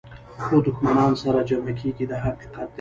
[0.43, 2.69] خو دښمنان سره جمع کېږي دا حقیقت دی.